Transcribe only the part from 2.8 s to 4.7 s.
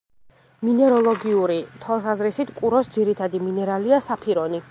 ძირითადი მინერალია: საფირონი.